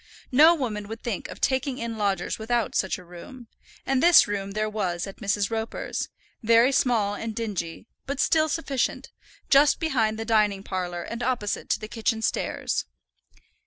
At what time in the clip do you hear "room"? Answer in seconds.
3.03-3.47, 4.27-4.53